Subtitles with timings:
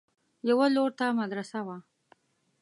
[0.49, 1.77] يوه لور ته مدرسه وه.